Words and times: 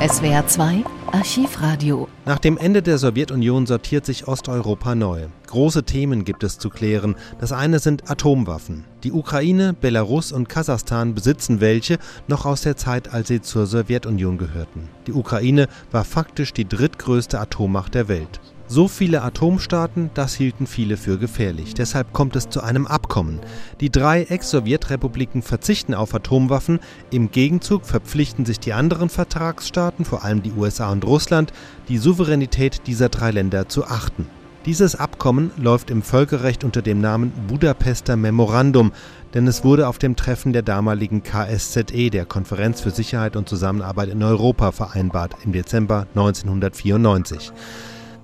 SWR 0.00 0.46
2 0.46 0.84
Archivradio. 1.10 2.06
Nach 2.24 2.38
dem 2.38 2.56
Ende 2.56 2.82
der 2.82 2.98
Sowjetunion 2.98 3.66
sortiert 3.66 4.06
sich 4.06 4.28
Osteuropa 4.28 4.94
neu. 4.94 5.26
Große 5.48 5.82
Themen 5.82 6.22
gibt 6.24 6.44
es 6.44 6.56
zu 6.56 6.70
klären. 6.70 7.16
Das 7.40 7.50
eine 7.50 7.80
sind 7.80 8.08
Atomwaffen. 8.08 8.84
Die 9.02 9.10
Ukraine, 9.10 9.72
Belarus 9.72 10.30
und 10.30 10.48
Kasachstan 10.48 11.16
besitzen 11.16 11.60
welche 11.60 11.98
noch 12.28 12.46
aus 12.46 12.62
der 12.62 12.76
Zeit, 12.76 13.12
als 13.12 13.26
sie 13.26 13.40
zur 13.40 13.66
Sowjetunion 13.66 14.38
gehörten. 14.38 14.88
Die 15.08 15.12
Ukraine 15.12 15.66
war 15.90 16.04
faktisch 16.04 16.52
die 16.52 16.68
drittgrößte 16.68 17.40
Atommacht 17.40 17.96
der 17.96 18.06
Welt. 18.06 18.38
So 18.70 18.86
viele 18.86 19.22
Atomstaaten, 19.22 20.10
das 20.12 20.34
hielten 20.34 20.66
viele 20.66 20.98
für 20.98 21.16
gefährlich. 21.18 21.72
Deshalb 21.72 22.12
kommt 22.12 22.36
es 22.36 22.50
zu 22.50 22.62
einem 22.62 22.86
Abkommen. 22.86 23.40
Die 23.80 23.90
drei 23.90 24.24
Ex-Sowjetrepubliken 24.24 25.40
verzichten 25.40 25.94
auf 25.94 26.14
Atomwaffen. 26.14 26.78
Im 27.10 27.30
Gegenzug 27.30 27.86
verpflichten 27.86 28.44
sich 28.44 28.60
die 28.60 28.74
anderen 28.74 29.08
Vertragsstaaten, 29.08 30.04
vor 30.04 30.22
allem 30.22 30.42
die 30.42 30.52
USA 30.52 30.92
und 30.92 31.06
Russland, 31.06 31.54
die 31.88 31.96
Souveränität 31.96 32.86
dieser 32.86 33.08
drei 33.08 33.30
Länder 33.30 33.70
zu 33.70 33.86
achten. 33.86 34.26
Dieses 34.66 34.96
Abkommen 34.96 35.50
läuft 35.56 35.88
im 35.88 36.02
Völkerrecht 36.02 36.62
unter 36.62 36.82
dem 36.82 37.00
Namen 37.00 37.32
Budapester 37.46 38.16
Memorandum, 38.16 38.92
denn 39.32 39.46
es 39.46 39.64
wurde 39.64 39.88
auf 39.88 39.96
dem 39.96 40.14
Treffen 40.14 40.52
der 40.52 40.60
damaligen 40.60 41.22
KSZE, 41.22 42.10
der 42.10 42.26
Konferenz 42.26 42.82
für 42.82 42.90
Sicherheit 42.90 43.34
und 43.34 43.48
Zusammenarbeit 43.48 44.10
in 44.10 44.22
Europa, 44.22 44.72
vereinbart 44.72 45.36
im 45.42 45.52
Dezember 45.52 46.06
1994. 46.14 47.50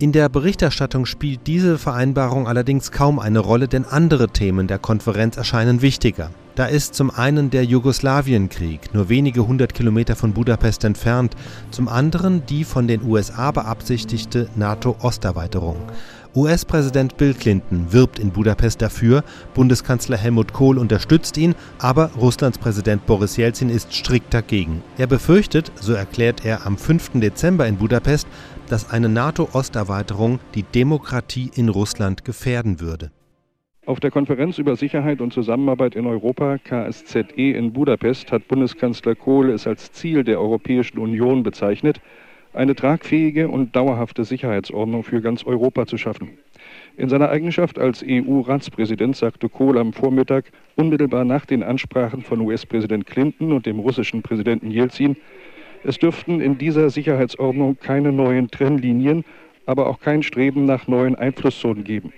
In 0.00 0.10
der 0.10 0.28
Berichterstattung 0.28 1.06
spielt 1.06 1.46
diese 1.46 1.78
Vereinbarung 1.78 2.48
allerdings 2.48 2.90
kaum 2.90 3.20
eine 3.20 3.38
Rolle, 3.38 3.68
denn 3.68 3.84
andere 3.84 4.28
Themen 4.28 4.66
der 4.66 4.78
Konferenz 4.78 5.36
erscheinen 5.36 5.82
wichtiger. 5.82 6.30
Da 6.54 6.66
ist 6.66 6.94
zum 6.94 7.10
einen 7.10 7.50
der 7.50 7.64
Jugoslawienkrieg, 7.64 8.94
nur 8.94 9.08
wenige 9.08 9.44
hundert 9.44 9.74
Kilometer 9.74 10.14
von 10.14 10.32
Budapest 10.32 10.84
entfernt, 10.84 11.34
zum 11.72 11.88
anderen 11.88 12.46
die 12.46 12.62
von 12.62 12.86
den 12.86 13.02
USA 13.02 13.50
beabsichtigte 13.50 14.48
NATO-Osterweiterung. 14.54 15.76
US-Präsident 16.36 17.16
Bill 17.16 17.34
Clinton 17.34 17.92
wirbt 17.92 18.20
in 18.20 18.30
Budapest 18.30 18.82
dafür, 18.82 19.24
Bundeskanzler 19.54 20.16
Helmut 20.16 20.52
Kohl 20.52 20.78
unterstützt 20.78 21.36
ihn, 21.36 21.56
aber 21.78 22.10
Russlands 22.20 22.58
Präsident 22.58 23.04
Boris 23.06 23.36
Jelzin 23.36 23.68
ist 23.68 23.92
strikt 23.92 24.32
dagegen. 24.32 24.82
Er 24.96 25.08
befürchtet, 25.08 25.72
so 25.80 25.92
erklärt 25.92 26.44
er 26.44 26.66
am 26.66 26.78
5. 26.78 27.12
Dezember 27.14 27.66
in 27.66 27.78
Budapest, 27.78 28.28
dass 28.68 28.90
eine 28.90 29.08
NATO-Osterweiterung 29.08 30.38
die 30.54 30.62
Demokratie 30.62 31.50
in 31.54 31.68
Russland 31.68 32.24
gefährden 32.24 32.78
würde. 32.80 33.10
Auf 33.86 34.00
der 34.00 34.10
Konferenz 34.10 34.56
über 34.56 34.76
Sicherheit 34.76 35.20
und 35.20 35.34
Zusammenarbeit 35.34 35.94
in 35.94 36.06
Europa, 36.06 36.56
KSZE 36.56 37.22
in 37.36 37.74
Budapest, 37.74 38.32
hat 38.32 38.48
Bundeskanzler 38.48 39.14
Kohl 39.14 39.50
es 39.50 39.66
als 39.66 39.92
Ziel 39.92 40.24
der 40.24 40.40
Europäischen 40.40 40.98
Union 40.98 41.42
bezeichnet, 41.42 42.00
eine 42.54 42.74
tragfähige 42.74 43.48
und 43.48 43.76
dauerhafte 43.76 44.24
Sicherheitsordnung 44.24 45.04
für 45.04 45.20
ganz 45.20 45.44
Europa 45.44 45.84
zu 45.84 45.98
schaffen. 45.98 46.30
In 46.96 47.10
seiner 47.10 47.28
Eigenschaft 47.28 47.78
als 47.78 48.02
EU-Ratspräsident 48.02 49.16
sagte 49.16 49.50
Kohl 49.50 49.76
am 49.76 49.92
Vormittag, 49.92 50.46
unmittelbar 50.76 51.26
nach 51.26 51.44
den 51.44 51.62
Ansprachen 51.62 52.22
von 52.22 52.40
US-Präsident 52.40 53.04
Clinton 53.04 53.52
und 53.52 53.66
dem 53.66 53.80
russischen 53.80 54.22
Präsidenten 54.22 54.70
Jelzin, 54.70 55.14
es 55.82 55.98
dürften 55.98 56.40
in 56.40 56.56
dieser 56.56 56.88
Sicherheitsordnung 56.88 57.76
keine 57.78 58.12
neuen 58.12 58.50
Trennlinien, 58.50 59.26
aber 59.66 59.88
auch 59.88 60.00
kein 60.00 60.22
Streben 60.22 60.64
nach 60.64 60.88
neuen 60.88 61.16
Einflusszonen 61.16 61.84
geben. 61.84 62.14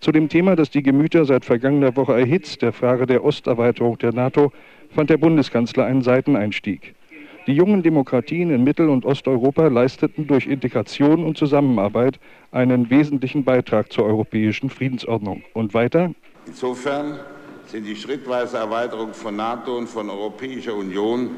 Zu 0.00 0.12
dem 0.12 0.28
Thema, 0.28 0.54
das 0.54 0.70
die 0.70 0.82
Gemüter 0.82 1.24
seit 1.24 1.44
vergangener 1.44 1.96
Woche 1.96 2.18
erhitzt, 2.18 2.62
der 2.62 2.72
Frage 2.72 3.06
der 3.06 3.24
Osterweiterung 3.24 3.98
der 3.98 4.12
NATO, 4.12 4.52
fand 4.94 5.10
der 5.10 5.16
Bundeskanzler 5.16 5.86
einen 5.86 6.02
Seiteneinstieg. 6.02 6.94
Die 7.48 7.54
jungen 7.54 7.82
Demokratien 7.82 8.50
in 8.50 8.62
Mittel- 8.62 8.90
und 8.90 9.04
Osteuropa 9.04 9.68
leisteten 9.68 10.26
durch 10.26 10.46
Integration 10.46 11.24
und 11.24 11.36
Zusammenarbeit 11.36 12.20
einen 12.52 12.90
wesentlichen 12.90 13.42
Beitrag 13.42 13.90
zur 13.92 14.04
europäischen 14.04 14.70
Friedensordnung. 14.70 15.42
Und 15.54 15.74
weiter? 15.74 16.12
Insofern 16.46 17.18
sind 17.66 17.84
die 17.84 17.96
schrittweise 17.96 18.58
Erweiterung 18.58 19.14
von 19.14 19.36
NATO 19.36 19.78
und 19.78 19.88
von 19.88 20.08
Europäischer 20.10 20.74
Union 20.74 21.30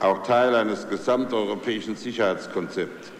auch 0.00 0.22
Teil 0.22 0.54
eines 0.54 0.88
gesamteuropäischen 0.88 1.96
Sicherheitskonzepts. 1.96 3.12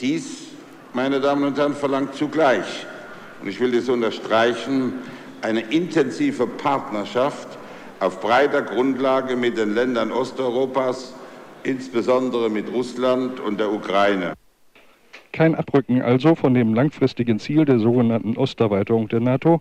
Dies, 0.00 0.52
meine 0.94 1.20
Damen 1.20 1.44
und 1.44 1.58
Herren, 1.58 1.74
verlangt 1.74 2.14
zugleich, 2.14 2.86
und 3.40 3.48
ich 3.48 3.60
will 3.60 3.70
dies 3.70 3.88
unterstreichen, 3.88 4.94
eine 5.42 5.60
intensive 5.60 6.46
Partnerschaft 6.46 7.48
auf 8.00 8.20
breiter 8.20 8.62
Grundlage 8.62 9.36
mit 9.36 9.58
den 9.58 9.74
Ländern 9.74 10.12
Osteuropas, 10.12 11.14
insbesondere 11.62 12.50
mit 12.50 12.72
Russland 12.72 13.40
und 13.40 13.60
der 13.60 13.72
Ukraine. 13.72 14.34
Kein 15.32 15.54
Abrücken 15.54 16.02
also 16.02 16.34
von 16.34 16.54
dem 16.54 16.74
langfristigen 16.74 17.38
Ziel 17.38 17.64
der 17.64 17.78
sogenannten 17.78 18.36
Osterweiterung 18.36 19.08
der 19.08 19.20
NATO, 19.20 19.60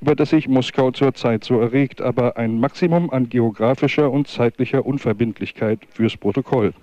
über 0.00 0.16
das 0.16 0.30
sich 0.30 0.48
Moskau 0.48 0.90
zurzeit 0.90 1.44
so 1.44 1.60
erregt, 1.60 2.02
aber 2.02 2.36
ein 2.36 2.58
Maximum 2.58 3.10
an 3.10 3.28
geografischer 3.28 4.10
und 4.10 4.28
zeitlicher 4.28 4.84
Unverbindlichkeit 4.84 5.80
fürs 5.90 6.16
Protokoll. 6.16 6.74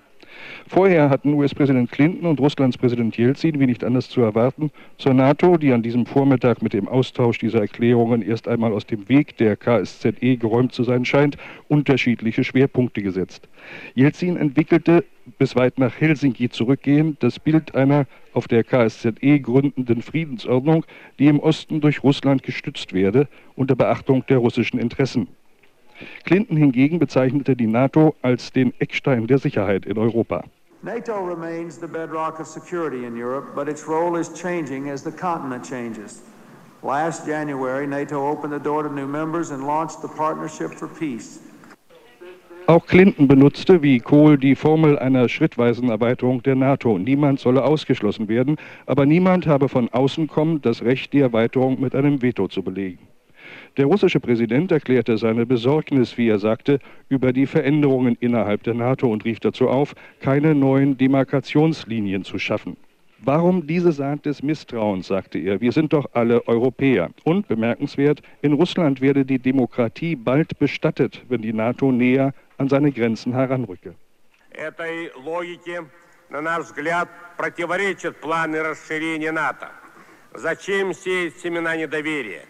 Vorher 0.68 1.10
hatten 1.10 1.34
US-Präsident 1.34 1.90
Clinton 1.90 2.26
und 2.26 2.40
Russlands 2.40 2.78
Präsident 2.78 3.16
Jelzin, 3.16 3.60
wie 3.60 3.66
nicht 3.66 3.84
anders 3.84 4.08
zu 4.08 4.20
erwarten, 4.22 4.70
zur 4.96 5.14
NATO, 5.14 5.56
die 5.58 5.72
an 5.72 5.82
diesem 5.82 6.06
Vormittag 6.06 6.62
mit 6.62 6.72
dem 6.72 6.88
Austausch 6.88 7.38
dieser 7.38 7.60
Erklärungen 7.60 8.22
erst 8.22 8.48
einmal 8.48 8.72
aus 8.72 8.86
dem 8.86 9.08
Weg 9.08 9.36
der 9.36 9.56
KSZE 9.56 10.36
geräumt 10.36 10.72
zu 10.72 10.84
sein 10.84 11.04
scheint, 11.04 11.36
unterschiedliche 11.68 12.44
Schwerpunkte 12.44 13.02
gesetzt. 13.02 13.48
Jelzin 13.94 14.36
entwickelte 14.36 15.04
bis 15.38 15.54
weit 15.56 15.78
nach 15.78 16.00
Helsinki 16.00 16.48
zurückgehend 16.48 17.22
das 17.22 17.38
Bild 17.38 17.74
einer 17.74 18.06
auf 18.32 18.48
der 18.48 18.64
KSZE 18.64 19.40
gründenden 19.40 20.02
Friedensordnung, 20.02 20.84
die 21.18 21.26
im 21.26 21.38
Osten 21.38 21.80
durch 21.80 22.02
Russland 22.02 22.42
gestützt 22.42 22.92
werde, 22.92 23.28
unter 23.54 23.76
Beachtung 23.76 24.24
der 24.26 24.38
russischen 24.38 24.78
Interessen. 24.78 25.28
Clinton 26.24 26.56
hingegen 26.56 26.98
bezeichnete 26.98 27.56
die 27.56 27.66
NATO 27.66 28.14
als 28.22 28.52
den 28.52 28.72
Eckstein 28.78 29.26
der 29.26 29.38
Sicherheit 29.38 29.86
in 29.86 29.98
Europa. 29.98 30.44
NATO 30.82 31.24
remains 31.24 31.78
the 31.78 31.86
bedrock 31.86 32.40
of 32.40 32.46
security 32.46 33.04
in 33.06 33.16
Europe, 33.16 33.54
but 33.54 33.68
its 33.68 33.86
role 33.86 34.18
is 34.18 34.28
changing 34.34 34.90
as 34.90 35.04
the 35.04 35.12
continent 35.12 35.64
changes. 35.64 36.22
Last 36.82 37.26
January, 37.26 37.86
NATO 37.86 38.16
opened 38.16 38.52
the 38.52 38.58
door 38.58 38.82
to 38.82 38.92
new 38.92 39.06
members 39.06 39.52
and 39.52 39.64
launched 39.64 40.02
the 40.02 40.08
Partnership 40.08 40.72
for 40.72 40.88
Peace. 40.88 41.38
Auch 42.66 42.86
Clinton 42.86 43.28
benutzte 43.28 43.82
wie 43.82 44.00
Kohl 44.00 44.38
die 44.38 44.54
Formel 44.54 44.98
einer 44.98 45.28
schrittweisen 45.28 45.88
Erweiterung 45.88 46.42
der 46.42 46.56
NATO. 46.56 46.98
Niemand 46.98 47.38
solle 47.38 47.64
ausgeschlossen 47.64 48.28
werden, 48.28 48.56
aber 48.86 49.04
niemand 49.04 49.46
habe 49.46 49.68
von 49.68 49.88
außen 49.88 50.26
kommend 50.26 50.64
das 50.64 50.82
Recht, 50.82 51.12
die 51.12 51.20
Erweiterung 51.20 51.80
mit 51.80 51.94
einem 51.94 52.22
Veto 52.22 52.48
zu 52.48 52.62
belegen. 52.62 53.11
Der 53.77 53.85
russische 53.85 54.19
Präsident 54.19 54.71
erklärte 54.71 55.17
seine 55.17 55.45
Besorgnis, 55.45 56.17
wie 56.17 56.29
er 56.29 56.39
sagte, 56.39 56.79
über 57.09 57.31
die 57.33 57.45
Veränderungen 57.45 58.17
innerhalb 58.19 58.63
der 58.63 58.73
NATO 58.73 59.07
und 59.07 59.25
rief 59.25 59.39
dazu 59.39 59.69
auf, 59.69 59.93
keine 60.19 60.55
neuen 60.55 60.97
Demarkationslinien 60.97 62.23
zu 62.23 62.39
schaffen. 62.39 62.77
Warum 63.19 63.65
diese 63.65 63.91
Saat 63.91 64.25
des 64.25 64.43
Misstrauens, 64.43 65.07
sagte 65.07 65.39
er. 65.39 65.59
Wir 65.59 65.71
sind 65.71 65.91
doch 65.91 66.05
alle 66.13 66.47
Europäer. 66.47 67.09
Und 67.23 67.47
bemerkenswert, 67.47 68.21
in 68.41 68.53
Russland 68.53 69.01
werde 69.01 69.25
die 69.25 69.39
Demokratie 69.39 70.15
bald 70.15 70.59
bestattet, 70.59 71.23
wenn 71.27 71.41
die 71.41 71.53
NATO 71.53 71.91
näher 71.91 72.33
an 72.57 72.69
seine 72.69 72.91
Grenzen 72.91 73.33
heranrücke. 73.33 73.95
Этой 74.51 75.11
логике, 75.23 75.85
на 76.29 76.41
наш 76.41 76.65
взгляд, 76.65 77.09
противоречат 77.37 78.17
планы 78.17 78.61
расширения 78.61 79.31
НАТО. 79.31 79.69
Зачем 80.33 80.93
сеять 80.93 81.37
семена 81.37 81.75
недоверия? 81.75 82.43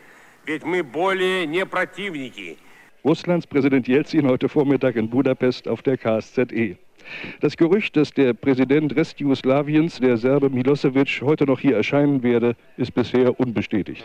Ведь 0.45 0.63
мы 0.63 0.83
более 0.83 1.45
не 1.45 1.65
противники. 1.65 2.57
Russlands 3.03 3.47
Präsident 3.47 3.87
Jelzin 3.87 4.27
heute 4.27 4.49
Vormittag 4.49 4.95
in 4.95 5.09
Budapest 5.09 5.67
auf 5.67 5.81
der 5.81 5.97
KSZE. 5.97 6.77
Das 7.39 7.55
Gerücht, 7.55 7.95
dass 7.95 8.11
der 8.11 8.33
Präsident 8.33 8.95
Restjugoslawiens, 8.95 9.99
der 9.99 10.17
Serbe 10.17 10.49
Milosevic, 10.49 11.21
heute 11.21 11.45
noch 11.45 11.59
hier 11.59 11.77
erscheinen 11.77 12.21
werde, 12.21 12.55
ist 12.75 12.93
bisher 12.93 13.39
unbestätigt. 13.39 13.95